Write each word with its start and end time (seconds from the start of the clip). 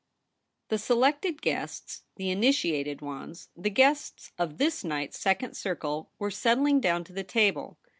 HE 0.71 0.77
selected 0.79 1.43
guests, 1.43 2.05
the 2.15 2.31
initiated 2.31 3.03
ones, 3.03 3.49
the 3.55 3.69
guests 3.69 4.31
of 4.39 4.57
this 4.57 4.83
night's 4.83 5.19
second 5.19 5.55
circle, 5.55 6.09
were 6.17 6.31
settling 6.31 6.79
down 6.81 7.03
to 7.03 7.13
the 7.13 7.23
table. 7.23 7.77